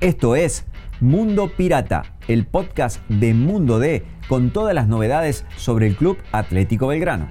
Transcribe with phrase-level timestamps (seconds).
[0.00, 0.64] Esto es
[1.00, 6.86] Mundo Pirata, el podcast de Mundo D con todas las novedades sobre el Club Atlético
[6.86, 7.28] Belgrano.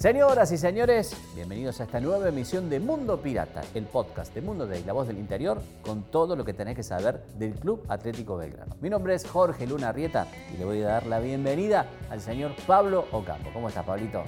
[0.00, 4.66] Señoras y señores, bienvenidos a esta nueva emisión de Mundo Pirata, el podcast de Mundo
[4.66, 8.38] de la voz del interior, con todo lo que tenés que saber del Club Atlético
[8.38, 8.74] Belgrano.
[8.80, 12.52] Mi nombre es Jorge Luna Rieta y le voy a dar la bienvenida al señor
[12.66, 13.50] Pablo Ocampo.
[13.52, 14.24] ¿Cómo estás, Pablito?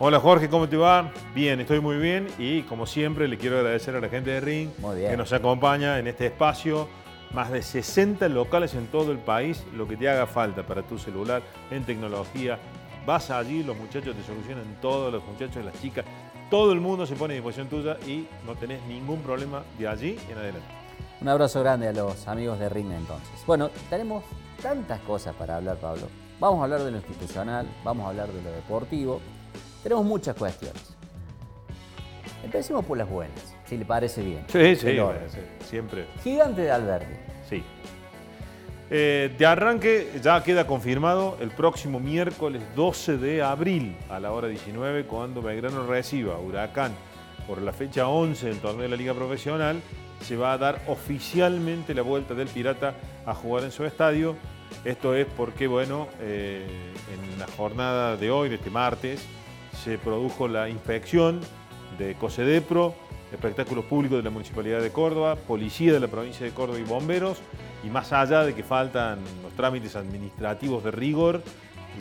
[0.00, 1.12] Hola Jorge, ¿cómo te va?
[1.32, 4.70] Bien, estoy muy bien y como siempre le quiero agradecer a la gente de Ring
[5.08, 6.88] que nos acompaña en este espacio.
[7.32, 10.98] Más de 60 locales en todo el país, lo que te haga falta para tu
[10.98, 12.58] celular en tecnología,
[13.06, 16.04] Vas allí, los muchachos te solucionan todo, los muchachos, las chicas,
[16.50, 20.18] todo el mundo se pone a disposición tuya y no tenés ningún problema de allí
[20.30, 20.66] en adelante.
[21.20, 23.30] Un abrazo grande a los amigos de Ring entonces.
[23.46, 24.24] Bueno, tenemos
[24.60, 26.08] tantas cosas para hablar, Pablo.
[26.38, 29.20] Vamos a hablar de lo institucional, vamos a hablar de lo deportivo.
[29.82, 30.96] Tenemos muchas cuestiones.
[32.44, 34.44] Empecemos por las buenas, si le parece bien.
[34.48, 34.98] Sí, sí,
[35.64, 36.06] siempre.
[36.22, 37.14] Gigante de Alberti.
[37.48, 37.62] Sí.
[38.94, 44.48] Eh, de arranque ya queda confirmado el próximo miércoles 12 de abril a la hora
[44.48, 46.92] 19 cuando Belgrano reciba Huracán
[47.46, 49.80] por la fecha 11 del torneo de la Liga Profesional
[50.20, 54.36] se va a dar oficialmente la vuelta del Pirata a jugar en su estadio.
[54.84, 56.66] Esto es porque, bueno, eh,
[57.14, 59.24] en la jornada de hoy, de este martes,
[59.82, 61.40] se produjo la inspección
[61.98, 62.94] de COSEDEPRO,
[63.32, 67.40] espectáculos públicos de la Municipalidad de Córdoba, Policía de la Provincia de Córdoba y Bomberos,
[67.82, 71.42] y más allá de que faltan los trámites administrativos de rigor,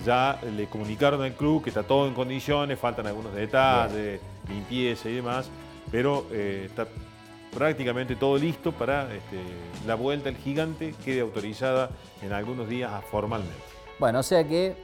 [0.06, 5.16] ya le comunicaron al club que está todo en condiciones, faltan algunos detalles, limpieza y
[5.16, 5.50] demás,
[5.92, 6.88] pero eh, está
[7.54, 9.40] prácticamente todo listo para este,
[9.86, 11.90] la vuelta al gigante quede autorizada
[12.22, 13.54] en algunos días formalmente.
[14.00, 14.76] Bueno, o sea que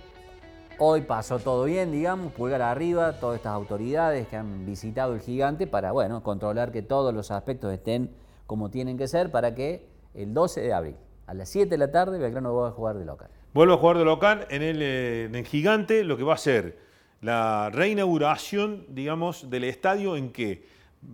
[0.78, 5.66] hoy pasó todo bien, digamos, pulgar arriba, todas estas autoridades que han visitado el gigante
[5.66, 8.12] para, bueno, controlar que todos los aspectos estén
[8.46, 9.86] como tienen que ser para que
[10.18, 10.96] el 12 de abril.
[11.28, 13.30] A las 7 de la tarde Belgrano va a jugar de local.
[13.54, 16.78] Vuelve a jugar de local en el, eh, en Gigante, lo que va a ser
[17.22, 20.66] la reinauguración, digamos, del estadio en que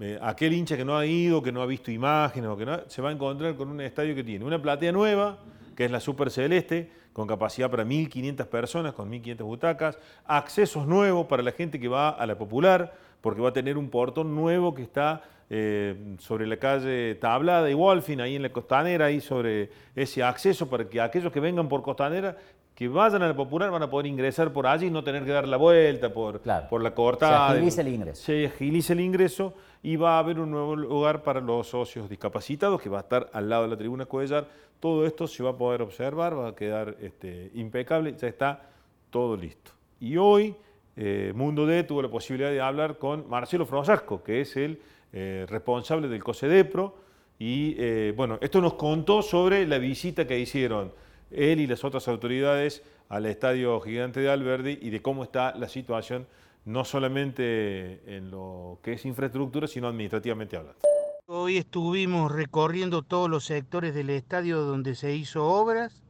[0.02, 2.80] eh, aquel hincha que no ha ido, que no ha visto imágenes, o que no,
[2.88, 5.40] se va a encontrar con un estadio que tiene una platea nueva,
[5.76, 11.28] que es la Super Celeste, con capacidad para 1.500 personas, con 1.500 butacas, accesos nuevos
[11.28, 14.76] para la gente que va a la popular, porque va a tener un portón nuevo
[14.76, 19.70] que está eh, sobre la calle Tablada y Wolfin, ahí en la costanera, ahí sobre
[19.96, 22.36] ese acceso para que aquellos que vengan por costanera,
[22.76, 25.32] que vayan a la popular, van a poder ingresar por allí y no tener que
[25.32, 27.48] dar la vuelta por, por la cortada.
[27.48, 28.24] Se agiliza el ingreso.
[28.24, 32.82] Se agiliza el ingreso y va a haber un nuevo lugar para los socios discapacitados
[32.82, 34.50] que va a estar al lado de la tribuna Cuellar.
[34.82, 38.64] Todo esto se va a poder observar, va a quedar este, impecable, ya está
[39.10, 39.72] todo listo.
[40.02, 40.54] Y hoy
[40.96, 44.80] eh, Mundo D tuvo la posibilidad de hablar con Marcelo Frosasco, que es el
[45.12, 46.96] eh, responsable del COSEDEPRO,
[47.40, 50.92] y eh, bueno, esto nos contó sobre la visita que hicieron
[51.32, 55.68] él y las otras autoridades al Estadio Gigante de Alberdi y de cómo está la
[55.68, 56.28] situación,
[56.66, 60.80] no solamente en lo que es infraestructura, sino administrativamente hablando.
[61.26, 66.04] Hoy estuvimos recorriendo todos los sectores del estadio donde se hizo obras,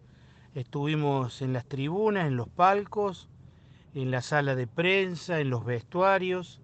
[0.56, 3.30] estuvimos en las tribunas, en los palcos,
[3.96, 6.62] en la sala de prensa, en los vestuarios,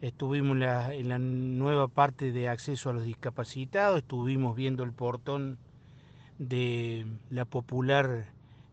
[0.00, 5.58] estuvimos en la, nueva parte de acceso a los discapacitados, estuvimos viendo el portón
[6.38, 8.26] de la popular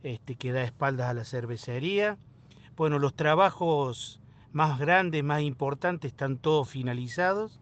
[0.04, 2.18] este, que da espaldas a la cervecería.
[2.76, 4.20] Bueno, los trabajos
[4.52, 7.60] más grandes, más importantes, están todos finalizados.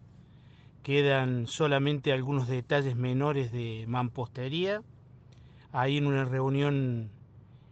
[0.82, 4.82] Quedan solamente algunos detalles menores de mampostería.
[5.72, 7.10] Ahí en una reunión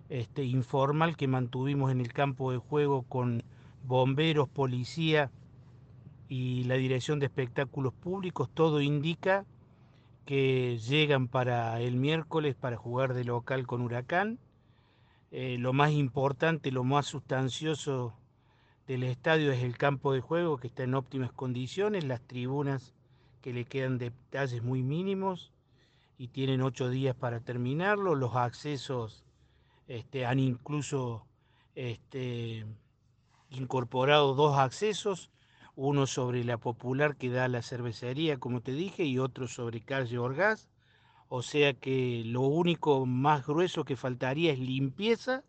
[0.08, 3.42] este, informal que mantuvimos en el campo de juego con
[3.84, 5.30] bomberos, policía
[6.28, 9.44] y la Dirección de Espectáculos Públicos, todo indica
[10.24, 14.38] que llegan para el miércoles para jugar de local con Huracán.
[15.30, 18.14] Eh, lo más importante, lo más sustancioso
[18.86, 22.94] del estadio es el campo de juego que está en óptimas condiciones, las tribunas
[23.40, 25.52] que le quedan detalles muy mínimos
[26.18, 29.25] y tienen ocho días para terminarlo, los accesos
[29.88, 31.26] este, han incluso
[31.74, 32.66] este,
[33.50, 35.30] incorporado dos accesos
[35.76, 40.18] uno sobre la popular que da la cervecería, como te dije, y otro sobre calle
[40.18, 40.70] Orgaz.
[41.28, 45.44] O sea que lo único más grueso que faltaría es limpieza,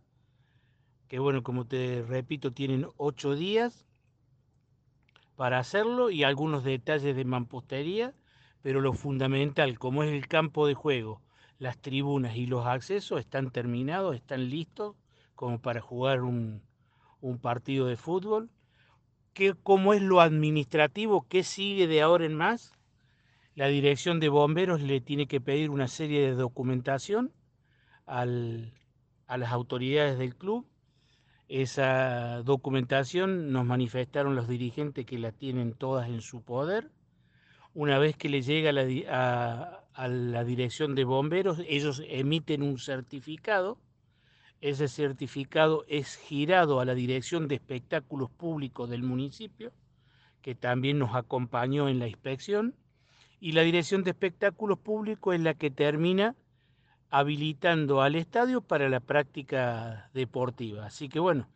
[1.08, 3.86] que bueno, como te repito, tienen ocho días
[5.38, 8.14] para hacerlo y algunos detalles de mampostería,
[8.62, 11.22] pero lo fundamental, como es el campo de juego,
[11.60, 14.96] las tribunas y los accesos están terminados, están listos
[15.36, 16.62] como para jugar un,
[17.42, 18.50] partido de fútbol.
[19.34, 21.26] ¿Qué, ¿Cómo es lo administrativo?
[21.28, 22.74] ¿Qué sigue de ahora en más?
[23.56, 27.34] La dirección de bomberos le tiene que pedir una serie de documentación
[28.06, 30.66] a las autoridades del club.
[31.50, 36.92] Esa documentación nos manifestaron los dirigentes que la tienen todas en su poder
[37.78, 38.72] una vez que le llega
[39.12, 43.80] a, la dirección de bomberos, ellos emiten un certificado.
[44.62, 49.72] Ese certificado es girado a la dirección de espectáculos públicos del municipio,
[50.42, 52.76] que también nos acompañó en la inspección.
[53.40, 56.36] Y la dirección de espectáculos públicos es la que termina
[57.10, 60.86] habilitando al estadio para la práctica deportiva.
[60.86, 61.48] Así que bueno,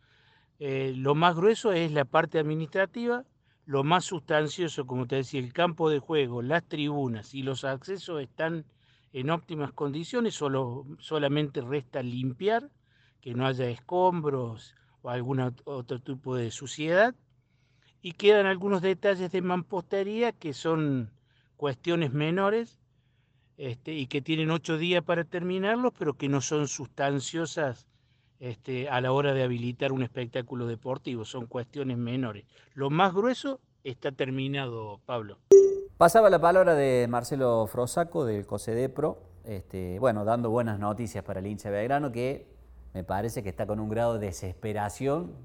[0.58, 3.24] eh, lo más grueso es la parte administrativa,
[3.64, 8.20] lo más sustancioso, como te decía, el campo de juego, las tribunas y los accesos
[8.20, 8.64] están
[9.12, 12.70] en óptimas condiciones, solo, solamente resta limpiar,
[13.20, 17.14] que no haya escombros o algún otro tipo de suciedad.
[18.00, 21.12] Y quedan algunos detalles de mampostería que son
[21.56, 22.80] cuestiones menores
[23.56, 27.86] este, y que tienen ocho días para terminarlos, pero que no son sustanciosas
[28.42, 32.44] este, a la hora de habilitar un espectáculo deportivo, son cuestiones menores.
[32.74, 35.38] Lo más grueso está terminado, Pablo.
[35.96, 41.46] Pasaba la palabra de Marcelo Frosaco del COSEDEPRO, este, bueno, dando buenas noticias para el
[41.46, 42.48] hincha Belgrano, que
[42.94, 45.36] me parece que está con un grado de desesperación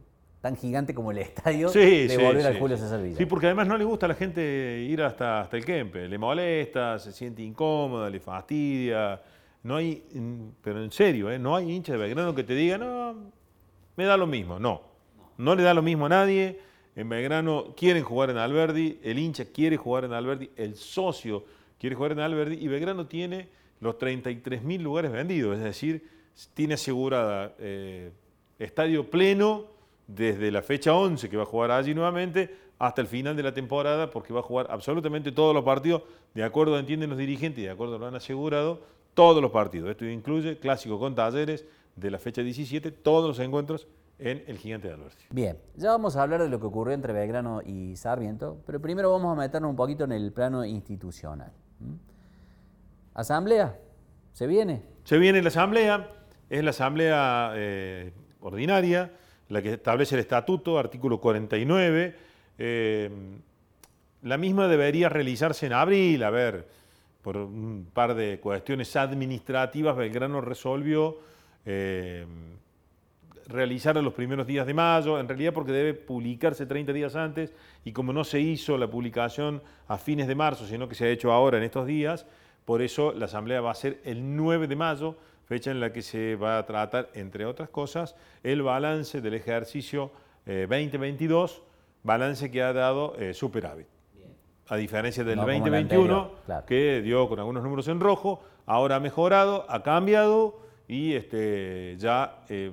[0.41, 3.17] tan gigante como el estadio de volver al Julio César Villa.
[3.17, 6.17] Sí, porque además no le gusta a la gente ir hasta, hasta el Kempe, le
[6.17, 9.21] molesta, se siente incómoda, le fastidia
[9.67, 10.01] no hay,
[10.61, 11.37] pero en serio, ¿eh?
[11.37, 13.13] no hay hincha de Belgrano que te diga, no,
[13.97, 14.59] me da lo mismo.
[14.59, 14.81] No,
[15.37, 16.57] no le da lo mismo a nadie.
[16.95, 21.43] En Belgrano quieren jugar en Alberdi, el hincha quiere jugar en Alberdi, el socio
[21.77, 23.49] quiere jugar en Alberdi y Belgrano tiene
[23.81, 26.07] los 33 mil lugares vendidos, es decir,
[26.53, 28.11] tiene asegurada eh,
[28.57, 29.65] estadio pleno
[30.07, 33.53] desde la fecha 11 que va a jugar allí nuevamente hasta el final de la
[33.53, 36.03] temporada porque va a jugar absolutamente todos los partidos
[36.33, 38.81] de acuerdo, entienden los dirigentes y de acuerdo lo han asegurado,
[39.17, 39.89] todos los partidos.
[39.89, 41.65] Esto incluye clásico con talleres
[41.95, 43.87] de la fecha 17, todos los encuentros
[44.19, 45.25] en el Gigante de Alberti.
[45.31, 49.11] Bien, ya vamos a hablar de lo que ocurrió entre Belgrano y Sarmiento, pero primero
[49.11, 51.51] vamos a meternos un poquito en el plano institucional.
[53.15, 53.79] ¿Asamblea?
[54.33, 54.83] ¿Se viene?
[55.03, 56.11] Se viene la asamblea,
[56.47, 59.13] es la asamblea eh, ordinaria,
[59.49, 62.15] la que establece el estatuto, artículo 49.
[62.59, 63.09] Eh,
[64.21, 66.67] la misma debería realizarse en abril, a ver,
[67.27, 71.17] por un par de cuestiones administrativas, Belgrano resolvió
[71.65, 72.25] eh,
[73.47, 77.51] realizar los primeros días de mayo, en realidad porque debe publicarse 30 días antes,
[77.83, 81.09] y como no se hizo la publicación a fines de marzo, sino que se ha
[81.09, 82.25] hecho ahora en estos días,
[82.63, 86.03] por eso la asamblea va a ser el 9 de mayo, fecha en la que
[86.03, 90.13] se va a tratar, entre otras cosas, el balance del ejercicio
[90.45, 91.61] 2022, eh,
[92.03, 93.96] balance que ha dado eh, superávit
[94.69, 96.31] a diferencia del 2021,
[96.65, 102.43] que dio con algunos números en rojo, ahora ha mejorado, ha cambiado y este, ya
[102.49, 102.71] eh,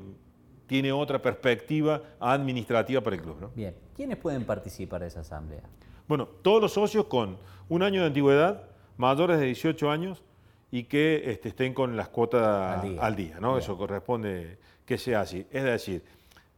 [0.66, 3.50] tiene otra perspectiva administrativa para el club.
[3.54, 5.62] Bien, ¿quiénes pueden participar de esa asamblea?
[6.08, 7.38] Bueno, todos los socios con
[7.68, 8.64] un año de antigüedad,
[8.96, 10.22] mayores de 18 años
[10.70, 13.56] y que este, estén con las cuotas al día, ¿no?
[13.56, 15.46] Eso corresponde que sea así.
[15.50, 16.02] Es decir,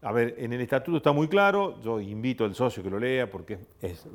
[0.07, 3.29] a ver, en el estatuto está muy claro, yo invito al socio que lo lea
[3.29, 3.59] porque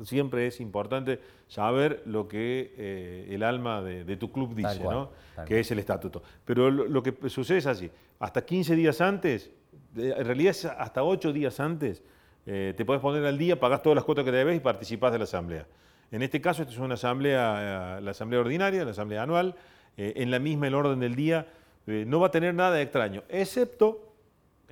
[0.04, 5.10] siempre es importante saber lo que eh, el alma de, tu club dice, ¿no?
[5.44, 6.22] que es el estatuto.
[6.46, 9.50] Pero lo, que sucede es así, hasta 15 días antes,
[9.94, 12.02] en realidad es hasta 8 días antes,
[12.46, 15.18] eh, te puedes poner al día, pagás todas las cuotas que debes y participás de
[15.18, 15.66] la asamblea.
[16.10, 19.56] En este caso, esto es una asamblea, la asamblea ordinaria, la asamblea anual,
[19.98, 21.48] eh, en la misma el orden del día,
[21.84, 24.11] no va a tener nada de extraño, excepto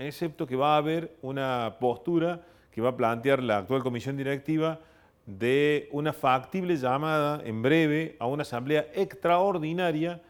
[0.01, 4.81] excepto que va a haber una postura que va a plantear la actual comisión directiva
[5.27, 10.21] de una factible llamada en breve a una asamblea extraordinaria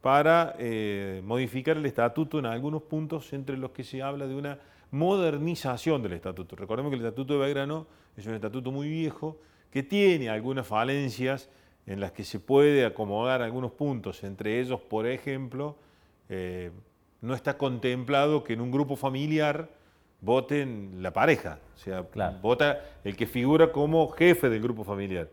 [0.00, 4.58] para eh, modificar el estatuto en algunos puntos entre los que se habla de una
[4.90, 6.56] modernización del estatuto.
[6.56, 9.38] Recordemos que el estatuto de Belgrano es un estatuto muy viejo
[9.70, 11.50] que tiene algunas falencias
[11.86, 15.76] en las que se puede acomodar algunos puntos, entre ellos, por ejemplo,
[16.28, 16.70] eh,
[17.26, 19.68] no está contemplado que en un grupo familiar
[20.20, 22.06] voten la pareja, o sea,
[22.40, 25.28] vota el que figura como jefe del grupo familiar.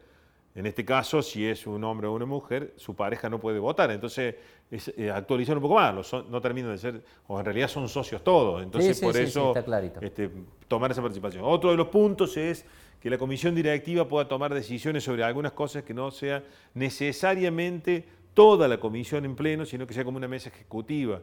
[0.56, 3.90] En este caso, si es un hombre o una mujer, su pareja no puede votar.
[3.90, 4.36] Entonces,
[4.70, 6.14] es, eh, actualizar un poco más.
[6.30, 8.62] no terminan de ser, o en realidad son socios todos.
[8.62, 9.54] Entonces, por eso
[10.02, 10.30] este,
[10.68, 11.44] tomar esa participación.
[11.44, 12.66] Otro de los puntos es
[13.02, 16.44] que la comisión directiva pueda tomar decisiones sobre algunas cosas que no sea
[16.76, 21.20] necesariamente toda la comisión en pleno, sino que sea como una mesa ejecutiva,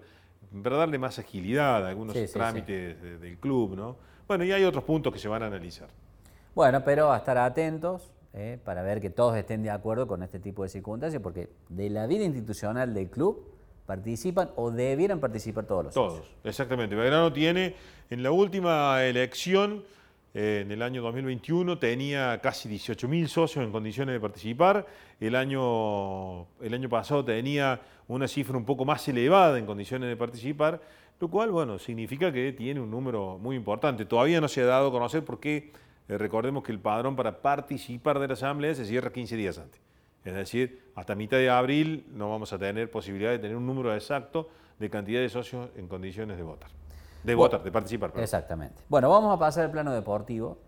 [0.62, 3.96] para darle más agilidad a algunos trámites del club, ¿no?
[4.26, 5.88] Bueno, y hay otros puntos que se van a analizar.
[6.54, 10.38] Bueno, pero a estar atentos eh, para ver que todos estén de acuerdo con este
[10.38, 13.44] tipo de circunstancias, porque de la vida institucional del club
[13.86, 16.94] participan o debieran participar todos los Todos, exactamente.
[16.94, 17.74] Belgrano tiene
[18.08, 19.82] en la última elección
[20.32, 24.86] eh, en el año 2021 tenía casi 18.000 socios en condiciones de participar.
[25.18, 30.16] El año, el año pasado tenía una cifra un poco más elevada en condiciones de
[30.16, 30.80] participar,
[31.18, 34.04] lo cual, bueno, significa que tiene un número muy importante.
[34.04, 35.72] Todavía no se ha dado a conocer porque
[36.08, 39.80] eh, recordemos que el padrón para participar de la asamblea se cierra 15 días antes.
[40.24, 43.94] Es decir, hasta mitad de abril no vamos a tener posibilidad de tener un número
[43.94, 46.79] exacto de cantidad de socios en condiciones de votar.
[47.22, 48.12] De votar, de participar.
[48.16, 48.82] Exactamente.
[48.88, 50.58] Bueno, vamos a pasar al plano deportivo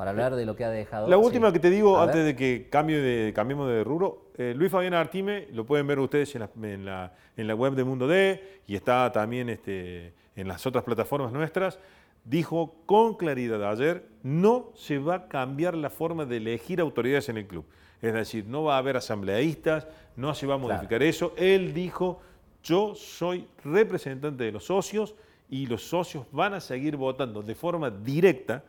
[0.00, 1.08] para hablar de lo que ha dejado.
[1.08, 4.72] La última que te digo, antes de que cambie de, cambiemos de rubro, eh, Luis
[4.72, 6.40] Fabián Artime, lo pueden ver ustedes en
[6.86, 11.32] la, en la, web de Mundo D y está también este, en las otras plataformas
[11.32, 11.78] nuestras,
[12.24, 17.36] dijo con claridad ayer, no se va a cambiar la forma de elegir autoridades en
[17.36, 17.66] el club.
[18.00, 21.34] Es decir, no va a haber asambleístas, no se va a modificar eso.
[21.36, 22.20] Él dijo,
[22.62, 25.14] yo soy representante de los socios,
[25.50, 28.62] y los socios van a seguir votando de forma directa,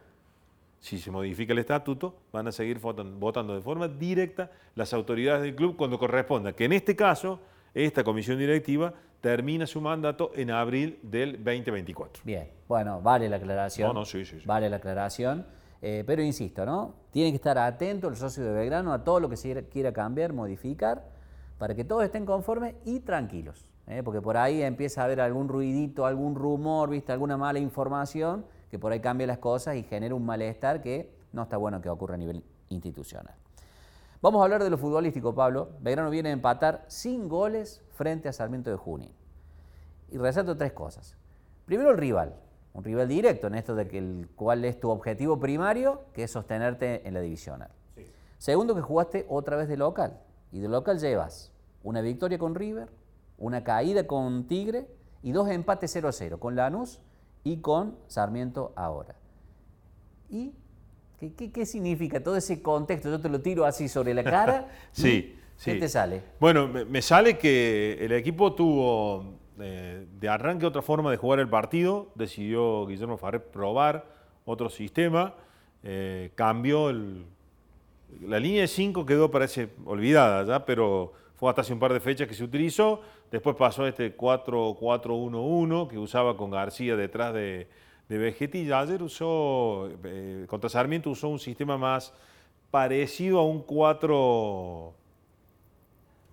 [0.80, 5.56] si se modifica el estatuto, van a seguir votando, de forma directa las autoridades del
[5.56, 7.40] club cuando corresponda, que en este caso
[7.74, 12.24] esta comisión directiva termina su mandato en abril del 2024.
[12.26, 13.90] Bien, bueno, vale la aclaración.
[13.90, 15.46] No, no, sí, sí, Vale la aclaración.
[15.84, 16.94] Eh, pero insisto, ¿no?
[17.12, 20.32] Tiene que estar atento el socio de Belgrano a todo lo que se quiera cambiar,
[20.32, 21.04] modificar,
[21.58, 23.66] para que todos estén conformes y tranquilos.
[23.88, 24.02] ¿Eh?
[24.04, 27.12] porque por ahí empieza a haber algún ruidito, algún rumor, ¿viste?
[27.12, 31.44] alguna mala información, que por ahí cambia las cosas y genera un malestar que no
[31.44, 33.36] está bueno que ocurra a nivel institucional.
[34.22, 35.70] Vamos a hablar de lo futbolístico, Pablo.
[35.80, 39.12] Belgrano viene a empatar sin goles frente a Sarmiento de Junín.
[40.12, 41.18] Y resalto tres cosas.
[41.66, 42.36] Primero el rival,
[42.74, 46.32] un rival directo en esto de que el cual es tu objetivo primario, que es
[46.32, 47.72] sostenerte en la divisional.
[48.38, 50.20] Segundo, que jugaste otra vez de local.
[50.52, 51.52] Y de local llevas
[51.84, 52.90] una victoria con River,
[53.42, 54.88] una caída con Tigre
[55.24, 57.02] y dos empates 0 a 0 con Lanús
[57.44, 59.16] y con Sarmiento ahora.
[60.30, 60.54] ¿Y
[61.20, 63.10] qué, significa todo ese contexto?
[63.10, 64.68] Yo te lo tiro así sobre la cara.
[64.92, 66.22] sí, ¿Qué te sale?
[66.40, 71.50] Bueno, me, sale que el equipo tuvo eh, de arranque otra forma de jugar el
[71.50, 72.12] partido.
[72.16, 74.06] Decidió Guillermo Farré probar
[74.46, 75.36] otro sistema.
[75.84, 77.26] Eh, cambió el,
[78.22, 82.00] la línea de 5 quedó parece olvidada ya, pero fue hasta hace un par de
[82.00, 83.02] fechas que se utilizó.
[83.32, 87.68] Después pasó este 4-4-1-1 que usaba con García detrás de,
[88.08, 88.72] de Vegetti.
[88.72, 92.14] Ayer usó, eh, contra Sarmiento usó un sistema más
[92.70, 94.94] parecido a un 4,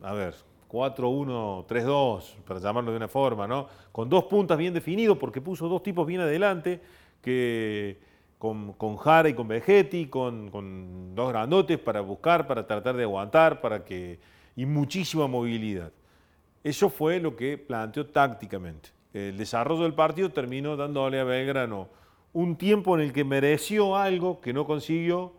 [0.02, 0.34] a ver,
[0.70, 3.66] 4-1-3-2, para llamarlo de una forma, ¿no?
[3.90, 6.82] Con dos puntas bien definidos, porque puso dos tipos bien adelante,
[7.22, 7.98] que
[8.38, 13.04] con, con Jara y con Vegetti, con, con dos grandotes para buscar, para tratar de
[13.04, 15.92] aguantar, para que y muchísima movilidad.
[16.64, 18.90] Eso fue lo que planteó tácticamente.
[19.14, 21.88] El desarrollo del partido terminó dándole a Belgrano
[22.32, 25.32] un tiempo en el que mereció algo que no consiguió,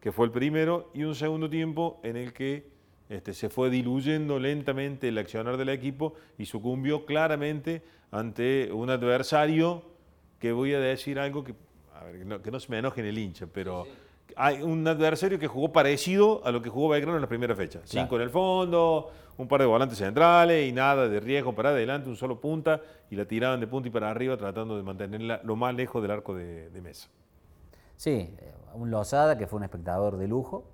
[0.00, 2.66] que fue el primero, y un segundo tiempo en el que
[3.08, 9.84] este, se fue diluyendo lentamente el accionar del equipo y sucumbió claramente ante un adversario
[10.40, 11.54] que voy a decir algo que,
[12.42, 13.86] que, no, se me enoje en el hincha, pero
[14.34, 17.80] hay un adversario que jugó parecido a lo que jugó Belgrano en la primera fecha.
[17.84, 22.08] Cinco en el fondo, un par de volantes centrales y nada de riesgo para adelante,
[22.08, 22.80] un solo punta
[23.10, 26.10] y la tiraban de punta y para arriba tratando de mantenerla lo más lejos del
[26.10, 27.08] arco de, mesa.
[27.96, 30.64] Sí, eh, un Lozada que fue un espectador de lujo.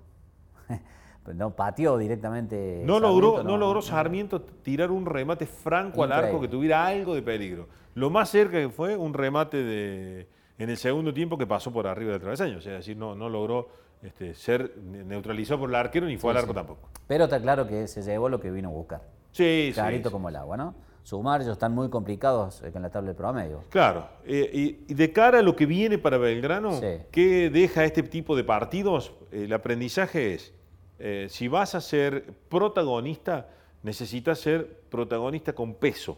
[1.33, 2.83] no pateó directamente.
[2.85, 7.21] No logró, no, logró Sarmiento tirar un remate franco al arco que tuviera algo de
[7.21, 7.67] peligro.
[7.95, 11.87] Lo más cerca que fue un remate de en el segundo tiempo que pasó por
[11.87, 12.57] arriba del travesaño.
[12.57, 13.69] O sea, es decir, no, no logró
[14.01, 16.89] este, ser neutralizado por el arquero ni fue al arco tampoco.
[17.07, 19.01] Pero está claro que se llevó lo que vino a buscar.
[19.31, 20.75] Sí, Clarito como el agua, ¿no?
[21.03, 23.63] Sumar, ellos están muy complicados eh, con la tabla de promedio.
[23.69, 24.07] Claro.
[24.25, 26.79] Eh, y, de cara a lo que viene para Belgrano,
[27.11, 29.13] ¿qué deja este tipo de partidos?
[29.31, 30.53] El aprendizaje es,
[30.99, 33.49] eh, si vas a ser protagonista,
[33.81, 36.17] necesitas ser protagonista con peso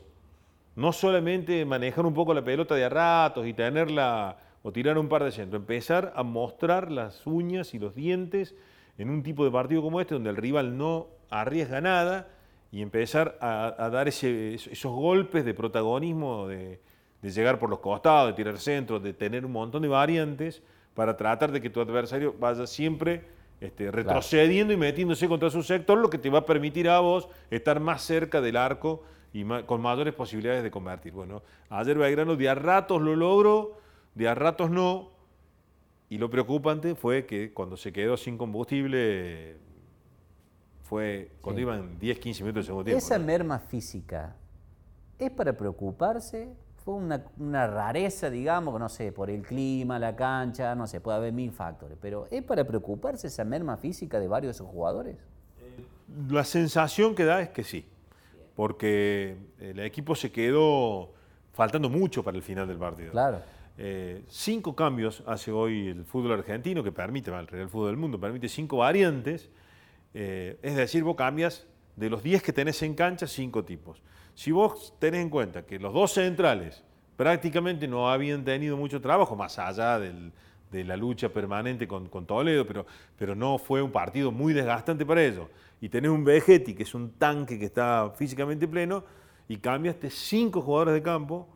[0.76, 5.08] no solamente manejar un poco la pelota de a ratos y tenerla o tirar un
[5.08, 8.56] par de centros, empezar a mostrar las uñas y los dientes
[8.98, 12.28] en un tipo de partido como este, donde el rival no arriesga nada
[12.72, 16.80] y empezar a, dar esos golpes de protagonismo, de,
[17.22, 20.62] llegar por los costados, de tirar centros, de tener un montón de variantes
[20.94, 23.24] para tratar de que tu adversario vaya siempre
[23.62, 27.30] este, retrocediendo y metiéndose contra su sector, lo que te va a permitir a vos
[27.50, 29.04] estar más cerca del arco
[29.36, 31.12] y con mayores posibilidades de convertir.
[31.12, 33.78] Bueno, ayer Belgrano de a ratos lo logró,
[34.14, 35.12] de a ratos no,
[36.08, 39.58] y lo preocupante fue que cuando se quedó sin combustible,
[40.84, 42.98] fue cuando iban 10, 15 minutos de segundo tiempo.
[42.98, 44.38] Esa merma física,
[45.20, 46.54] ¿es para preocuparse?
[46.86, 51.34] Fue una, rareza, digamos, no sé, por el clima, la cancha, no sé, puede haber
[51.34, 55.18] mil factores, pero ¿es para preocuparse esa merma física de varios de esos jugadores?
[56.30, 57.86] La sensación que da es que sí,
[58.56, 61.14] porque el equipo se quedó
[61.54, 63.12] faltando mucho para el final del partido.
[63.12, 63.42] Claro.
[63.78, 68.20] Eh, cinco cambios hace hoy el fútbol argentino, que permite, el Real Fútbol del Mundo,
[68.20, 69.50] permite cinco variantes.
[70.14, 74.02] Eh, es decir, vos cambias de los 10 que tenés en cancha, cinco tipos.
[74.34, 76.84] Si vos tenés en cuenta que los dos centrales
[77.18, 80.00] prácticamente no habían tenido mucho trabajo, más allá
[80.76, 82.86] de la lucha permanente con, Toledo, pero,
[83.18, 85.48] pero, no fue un partido muy desgastante para ellos,
[85.82, 89.04] y tenés un Vegetti, que es un tanque que está físicamente pleno,
[89.48, 91.48] y cambiaste cinco jugadores de campo,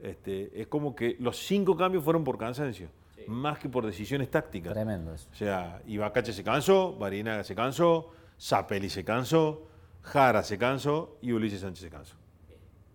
[0.00, 2.88] este, es como que los cinco cambios fueron por cansancio,
[3.26, 4.72] más que por decisiones tácticas.
[4.72, 5.28] Tremendo eso.
[5.32, 9.66] O sea, Ibacache se cansó, Barinaga se cansó, Zapelli se cansó,
[10.02, 12.16] Jara se cansó y Ulises Sánchez se cansó.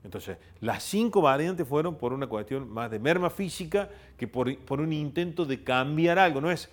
[0.04, 4.94] Entonces, las cinco variantes fueron por una cuestión más de merma física que por, un
[4.94, 6.42] intento de cambiar algo.
[6.42, 6.70] No es,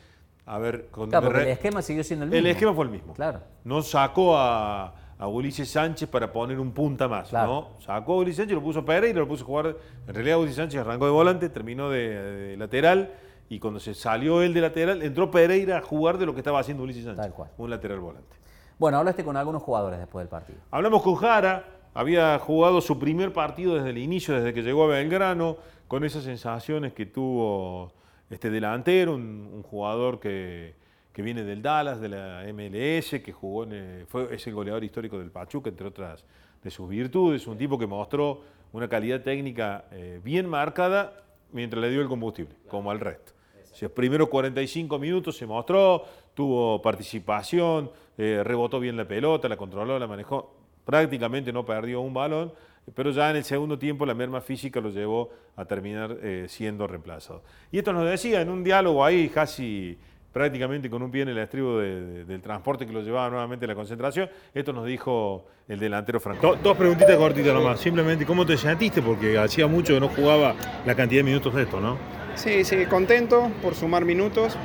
[0.47, 0.89] a ver...
[0.91, 2.47] Con claro, el esquema siguió siendo el mismo.
[2.47, 3.13] El esquema fue el mismo.
[3.13, 3.41] Claro.
[3.65, 7.33] No sacó a, Ulises Sánchez para poner un punta más.
[7.33, 9.77] No, sacó a Ulises Sánchez, lo puso a Pereira, lo puso a jugar...
[10.07, 13.13] En realidad Ulises Sánchez arrancó de volante, terminó de, lateral
[13.51, 16.61] y cuando se salió él de lateral, entró Pereira a jugar de lo que estaba
[16.61, 17.25] haciendo Ulises Sánchez.
[17.25, 17.51] Tal cual.
[17.59, 18.37] Un lateral volante.
[18.79, 20.61] Bueno, hablaste con algunos jugadores después del partido.
[20.71, 24.89] Hablamos con Jara, había jugado su primer partido desde el inicio, desde que llegó a
[24.89, 27.93] Belgrano, con esas sensaciones que tuvo
[28.31, 30.75] este delantero, un, jugador que,
[31.17, 35.33] viene del Dallas, de la MLS, que jugó en, fue, es el goleador histórico del
[35.33, 36.25] Pachuca, entre otras
[36.63, 41.91] de sus virtudes, un tipo que mostró una calidad técnica eh, bien marcada mientras le
[41.91, 43.33] dio el combustible, como al resto.
[43.81, 49.99] Los primeros 45 minutos se mostró, tuvo participación, eh, rebotó bien la pelota, la controló,
[49.99, 50.58] la manejó,
[50.89, 52.51] prácticamente no perdió un balón,
[52.95, 56.87] pero ya en el segundo tiempo la merma física lo llevó a terminar eh, siendo
[56.87, 57.43] reemplazado.
[57.71, 59.99] Y esto nos decía en un diálogo ahí casi
[60.33, 63.75] prácticamente con un pie en el estribo del transporte que lo llevaba nuevamente a la
[63.75, 64.31] concentración.
[64.55, 66.57] Esto nos dijo el delantero Franco.
[66.63, 67.79] dos preguntitas cortitas nomás.
[67.81, 69.03] Simplemente, ¿cómo te sentiste?
[69.03, 70.55] Porque hacía mucho que no jugaba
[70.87, 71.99] la cantidad de minutos de esto, ¿no?
[72.35, 74.57] Sí, sí, contento por sumar minutos.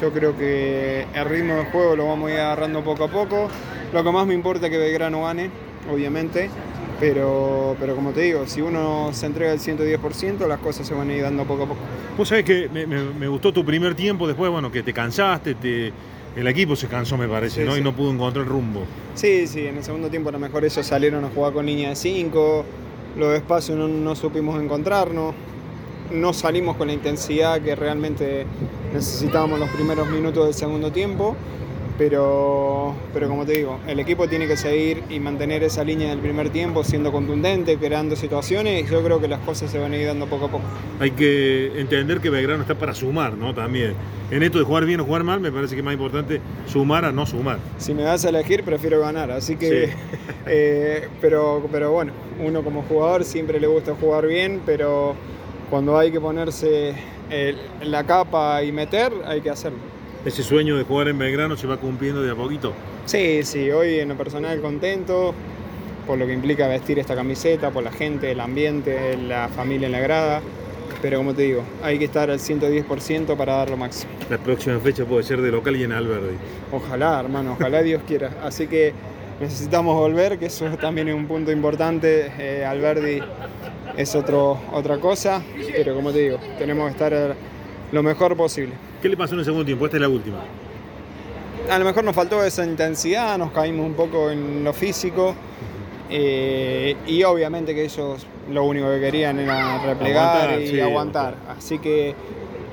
[0.00, 3.48] Yo creo que el ritmo del juego lo vamos a ir agarrando poco a poco.
[3.92, 5.50] Lo que más me importa es que Belgrano gane,
[5.92, 6.50] obviamente.
[7.00, 11.10] Pero, pero como te digo, si uno se entrega el 110%, las cosas se van
[11.10, 11.80] a ir dando poco a poco.
[12.16, 15.92] Vos sabés que me, gustó tu primer tiempo, después, bueno, que te cansaste, te,
[16.36, 17.76] el equipo se cansó, me parece, ¿no?
[17.76, 18.82] Y no pudo encontrar rumbo.
[19.16, 21.88] Sí, sí, en el segundo tiempo a lo mejor ellos salieron a jugar con línea
[21.88, 22.64] de 5,
[23.18, 25.34] los espacios no, no supimos encontrarnos
[26.12, 28.46] no salimos con la intensidad que realmente
[28.92, 31.36] necesitábamos los primeros minutos del segundo tiempo,
[32.02, 36.18] pero, pero como te digo, el equipo tiene que seguir y mantener esa línea del
[36.18, 39.96] primer tiempo siendo contundente, creando situaciones y yo creo que las cosas se van a
[39.96, 40.64] ir dando poco a poco.
[40.98, 43.54] Hay que entender que Belgrano está para sumar, ¿no?
[43.54, 43.94] También.
[44.32, 47.04] En esto de jugar bien o jugar mal, me parece que es más importante sumar
[47.04, 47.58] a no sumar.
[47.78, 49.90] Si me das a elegir, prefiero ganar, así que...
[50.44, 52.12] Eh, pero, pero bueno,
[52.44, 55.14] uno como jugador siempre le gusta jugar bien, pero
[55.70, 56.94] cuando hay que ponerse
[57.80, 59.91] la capa y meter, hay que hacerlo.
[60.24, 62.72] ¿Ese sueño de jugar en Belgrano se va cumpliendo de a poquito?
[63.06, 65.34] Sí, sí, hoy en lo personal contento
[66.06, 69.92] por lo que implica vestir esta camiseta, por la gente, el ambiente, la familia en
[69.92, 70.40] la grada.
[71.00, 74.12] Pero como te digo, hay que estar al 110% para dar lo máximo.
[74.30, 76.36] La próxima fecha puede ser de local y en Alberdi.
[76.70, 78.30] Ojalá, hermano, ojalá Dios quiera.
[78.44, 78.92] Así que
[79.40, 82.30] necesitamos volver, que eso también es un punto importante.
[82.38, 83.20] Eh, Alberdi
[83.96, 85.42] es otro, otra cosa,
[85.74, 87.34] pero como te digo, tenemos que estar
[87.92, 88.74] lo mejor posible.
[89.00, 89.84] ¿Qué le pasó en el segundo tiempo?
[89.84, 90.38] Esta es la última.
[91.70, 95.34] A lo mejor nos faltó esa intensidad, nos caímos un poco en lo físico
[96.10, 101.36] eh, y obviamente que ellos lo único que querían era replegar y aguantar.
[101.48, 102.14] Así que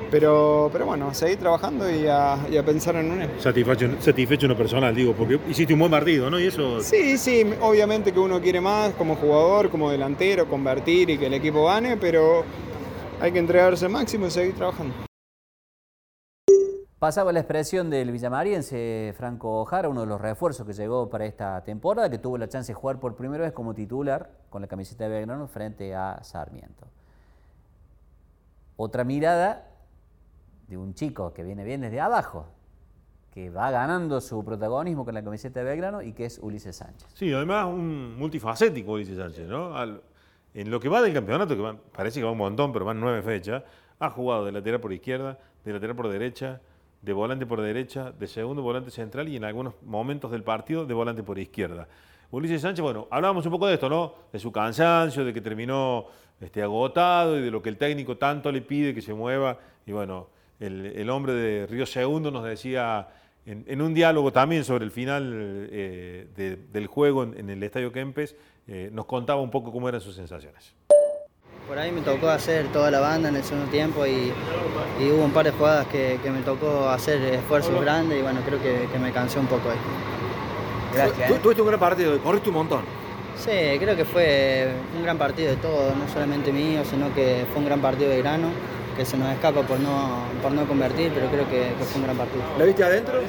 [0.10, 4.96] pero, pero bueno, seguir trabajando y a, pensar en un satisfecho, satisfecho en lo personal,
[4.96, 6.40] digo, porque hiciste un buen partido, ¿no?
[6.40, 6.82] Y eso...
[6.82, 11.34] Sí, sí, obviamente que uno quiere más como jugador, como delantero, convertir y que el
[11.36, 12.44] equipo gane, pero
[13.22, 15.09] hay que entregarse al máximo y seguir trabajando.
[17.00, 21.64] Pasaba la expresión del villamariense Franco Jara, uno de los refuerzos que llegó para esta
[21.64, 25.06] temporada, que tuvo la chance de jugar por primera vez como titular con la camiseta
[25.06, 26.88] de Belgrano frente a Sarmiento.
[28.76, 29.66] Otra mirada
[30.68, 32.48] de un chico que viene bien desde abajo,
[33.32, 37.08] que va ganando su protagonismo con la camiseta de Belgrano y que es Ulises Sánchez.
[37.14, 39.74] Sí, además un multifacético Ulises Sánchez, ¿no?
[40.54, 43.22] en lo que va del campeonato, que parece que va un montón, pero van nueve
[43.22, 43.64] fechas,
[44.00, 46.60] ha jugado de lateral por izquierda, de lateral por derecha,
[47.02, 50.94] de volante por derecha, de segundo volante central y en algunos momentos del partido de
[50.94, 51.88] volante por izquierda.
[52.32, 54.14] Ulises Sánchez, bueno, hablábamos un poco de esto, ¿no?
[54.32, 56.06] De su cansancio, de que terminó
[56.40, 59.58] este, agotado y de lo que el técnico tanto le pide que se mueva.
[59.86, 60.28] Y bueno,
[60.60, 63.08] el, hombre de Río Segundo nos decía
[63.46, 66.28] en, un diálogo también sobre el final eh,
[66.72, 68.36] del juego en, el Estadio Kempes,
[68.68, 70.76] eh, nos contaba un poco cómo eran sus sensaciones.
[71.70, 74.34] Por ahí me tocó hacer toda la banda en el segundo tiempo y,
[75.14, 78.98] hubo un par de jugadas que, me tocó hacer esfuerzos grandes y bueno, creo que,
[78.98, 79.78] me cansé un poco ahí.
[80.96, 81.30] Gracias.
[81.30, 81.40] ¿eh?
[81.44, 82.82] Tuviste un gran partido, corriste un montón.
[83.38, 87.60] Sí, creo que fue un gran partido de todos, no solamente mío, sino que fue
[87.60, 88.48] un gran partido de grano,
[88.98, 92.18] que se nos escapa por no, por no convertir, pero creo que, fue un gran
[92.18, 92.42] partido.
[92.58, 93.22] ¿Lo viste adentro?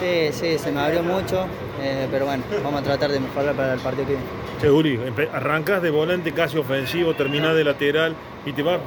[0.00, 1.44] Sí, sí, se me abrió mucho,
[1.80, 4.26] eh, pero bueno, vamos a tratar de mejorar para el partido que viene.
[4.60, 5.00] Seguri,
[5.32, 8.14] arrancas de volante casi ofensivo, terminas de lateral
[8.44, 8.78] y te va.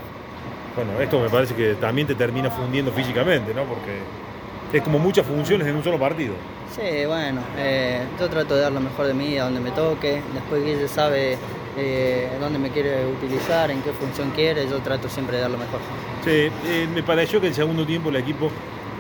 [0.75, 3.63] Bueno, esto me parece que también te termina fundiendo físicamente, ¿no?
[3.63, 3.99] Porque
[4.73, 6.34] es como muchas funciones en un solo partido.
[6.75, 10.21] Sí, bueno, eh, yo trato de dar lo mejor de mí a donde me toque.
[10.34, 11.38] Después Guille sabe
[11.77, 15.58] eh, dónde me quiere utilizar, en qué función quiere, yo trato siempre de dar lo
[15.58, 15.80] mejor.
[16.23, 18.49] Sí, eh, me pareció que el segundo tiempo el equipo,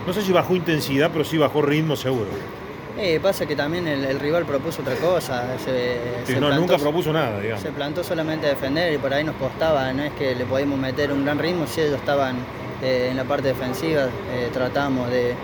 [0.05, 2.27] no sé si bajó intensidad, pero sí bajó ritmo seguro.
[2.97, 5.57] Eh, pasa que también el, rival propuso otra cosa.
[5.57, 7.63] Se, no, nunca propuso nada, digamos.
[7.63, 9.91] Se plantó solamente a defender y por ahí nos costaba.
[9.93, 12.37] No es que le podíamos meter un gran ritmo si ellos estaban
[12.81, 14.03] eh, en la parte defensiva.
[14.33, 15.35] Eh, tratamos de,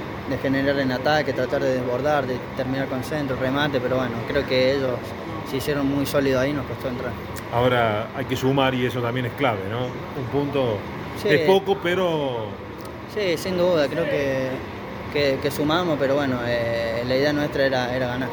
[0.42, 4.76] generar en ataque, tratar de desbordar, de terminar con centro, remate, pero bueno, creo que
[4.76, 5.00] ellos
[5.50, 7.12] se hicieron muy sólidos ahí nos costó entrar.
[7.54, 9.86] Ahora hay que sumar y eso también es clave, ¿no?
[9.86, 10.78] Un punto
[11.24, 12.48] es poco, pero.
[13.14, 14.50] Sí, sin duda, creo que
[15.42, 18.30] que, sumamos, pero bueno, eh, la idea nuestra era, era ganar.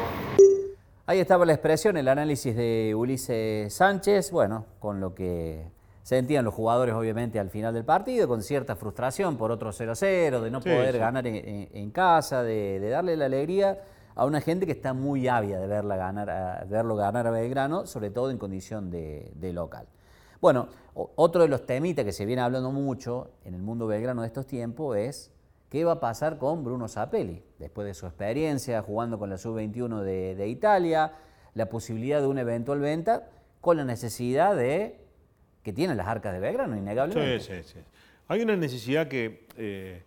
[1.07, 5.65] Ahí estaba la expresión, el análisis de Ulises Sánchez, bueno, con lo que
[6.03, 10.51] sentían los jugadores obviamente al final del partido, con cierta frustración por otro 0-0, de
[10.51, 13.79] no poder ganar en, casa, de, darle la alegría
[14.13, 18.11] a una gente que está muy ávida de verla ganar, verlo ganar a Belgrano, sobre
[18.11, 19.87] todo en condición de, de local.
[20.39, 24.27] Bueno, otro de los temitas que se viene hablando mucho en el mundo belgrano de
[24.27, 25.34] estos tiempos es
[25.75, 27.43] ¿Qué va a pasar con Bruno Zapelli?
[27.59, 31.11] Después de su experiencia jugando con la Sub-21 de, Italia,
[31.53, 33.27] la posibilidad de una eventual venta,
[33.59, 34.95] con la necesidad de
[35.63, 37.41] que tienen las arcas de Belgrano, innegablemente.
[37.41, 37.79] Sí, sí, sí.
[38.29, 39.47] Hay una necesidad que...
[39.57, 40.01] Eh,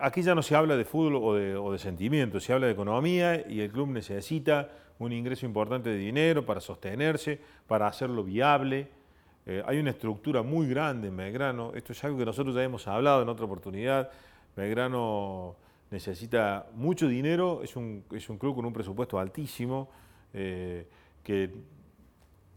[0.00, 3.46] aquí ya no se habla de fútbol o de, o sentimiento, se habla de economía
[3.46, 8.88] y el club necesita un ingreso importante de dinero para sostenerse, para hacerlo viable.
[9.44, 12.88] Eh, hay una estructura muy grande en Belgrano, esto es algo que nosotros ya hemos
[12.88, 14.10] hablado en otra oportunidad.
[14.56, 15.56] Belgrano
[15.90, 19.90] necesita mucho dinero, es un, es un club con un presupuesto altísimo,
[20.32, 20.88] eh,
[21.22, 21.50] que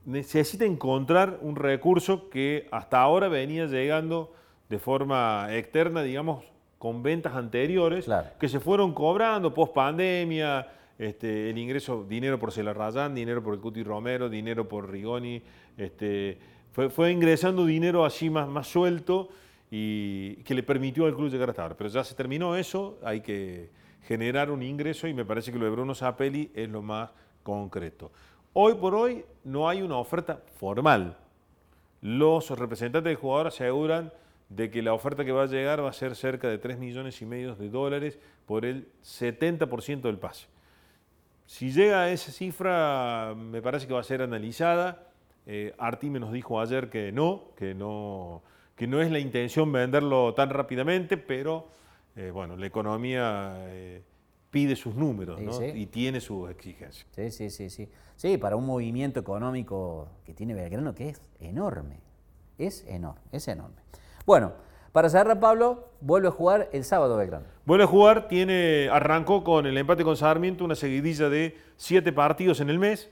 [0.06, 4.34] necesita encontrar un recurso que hasta ahora venía llegando
[4.70, 6.46] de forma externa, digamos,
[6.78, 8.08] con ventas anteriores,
[8.40, 13.60] que se fueron cobrando post pandemia, este, el ingreso, dinero por Celarrayán, dinero por el
[13.60, 15.42] Cuti Romero, dinero por Rigoni,
[15.78, 16.38] este,
[16.72, 19.30] fue, fue ingresando dinero así más, más suelto
[19.78, 21.76] y que le permitió al club llegar hasta ahora.
[21.76, 23.70] Pero ya se terminó eso, hay que
[24.04, 27.10] generar un ingreso y me parece que lo de Bruno Zapelli es lo más
[27.44, 28.10] concreto.
[28.54, 31.18] Hoy por hoy no hay una oferta formal.
[32.02, 34.14] Los representantes del jugador aseguran
[34.48, 37.22] de que la oferta que va a llegar va a ser cerca de 3 millones
[37.22, 40.48] y medio de dólares por el 70% del pase.
[41.48, 45.10] Si llega a esa cifra, me parece que va a ser analizada.
[45.46, 48.42] Eh, Artime nos dijo ayer que no, que no,
[48.76, 51.68] que no es la intención venderlo tan rápidamente, pero
[52.16, 54.04] eh, bueno, la economía eh,
[54.50, 55.40] pide sus números
[55.74, 57.08] y tiene sus exigencias.
[57.12, 57.90] Sí, sí, sí, sí.
[58.16, 62.00] Sí, para un movimiento económico que tiene Belgrano que es enorme.
[62.58, 63.76] Es enorme, es enorme.
[64.26, 64.54] Bueno,
[64.94, 67.46] para cerrar, Pablo, vuelve a jugar el sábado Belgrano.
[67.66, 72.62] Vuelve a jugar, tiene, arrancó con el empate con Sarmiento, una seguidilla de siete partidos
[72.62, 73.12] en el mes,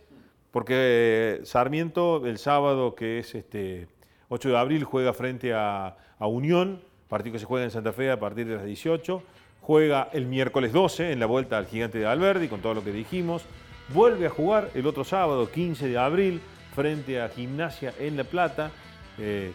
[0.52, 3.89] porque Sarmiento el sábado, que es este,
[4.29, 8.19] 8 de abril juega frente a, Unión, partido que se juega en Santa Fe a
[8.19, 9.21] partir de las 18.
[9.62, 12.91] Juega el miércoles 12 en la vuelta al Gigante de Alberdi, con todo lo que
[12.91, 13.43] dijimos.
[13.89, 16.41] Vuelve a jugar el otro sábado, 15 de abril,
[16.73, 18.71] frente a Gimnasia en La Plata,
[19.17, 19.51] eh,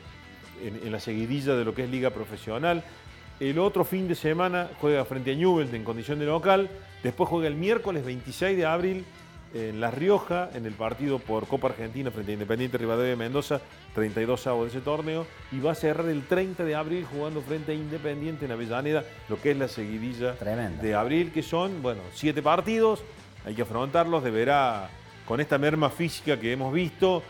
[0.62, 2.85] en, la seguidilla de lo que es Liga Profesional.
[3.40, 6.68] El otro fin de semana juega frente a Newell en condición de local.
[7.02, 9.04] Después juega el miércoles 26 de abril
[9.54, 13.61] en La Rioja, en el partido por Copa Argentina frente a Independiente Rivadavia de Mendoza,
[13.94, 17.72] 32 avos de ese torneo, y va a cerrar el 30 de abril jugando frente
[17.72, 22.42] a Independiente en Avellaneda, lo que es la seguidilla de abril, que son, bueno, siete
[22.42, 23.02] partidos,
[23.44, 24.90] hay que afrontarlos, deberá,
[25.26, 27.22] con esta merma física que hemos visto,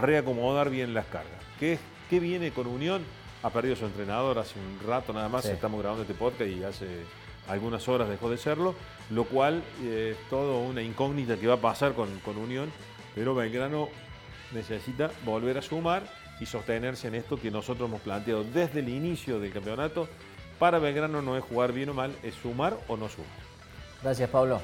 [0.00, 1.40] reacomodar bien las cargas.
[1.58, 3.02] ¿Qué, ¿Qué viene con Unión?
[3.42, 6.86] Ha perdido su entrenador hace un rato nada más, estamos grabando este podcast y hace
[7.48, 8.74] algunas horas dejó de serlo,
[9.10, 12.70] lo cual eh, es todo una incógnita que va a pasar con, Unión,
[13.14, 13.88] pero Belgrano
[14.52, 16.02] necesita volver a sumar
[16.40, 20.08] y sostenerse en esto que nosotros hemos planteado desde el inicio del campeonato.
[20.58, 23.30] Para Belgrano no es jugar bien o mal, es sumar o no sumar.
[24.02, 24.60] Gracias, Pablo.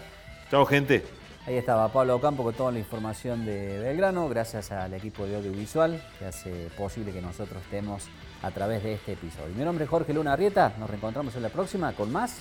[0.50, 1.04] Chao, gente.
[1.46, 6.02] Ahí estaba Pablo Campo con toda la información de Belgrano, gracias al equipo de audiovisual
[6.18, 8.08] que hace posible que nosotros estemos
[8.42, 9.54] a través de este episodio.
[9.54, 12.40] Mi nombre es Jorge Luna Arrieta, nos reencontramos en la próxima con más